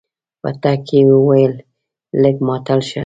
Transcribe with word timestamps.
په 0.41 0.49
تګ 0.63 0.79
کې 0.87 0.99
يې 1.05 1.11
وويل 1.13 1.53
لږ 2.21 2.35
ماتل 2.47 2.79
شه. 2.89 2.99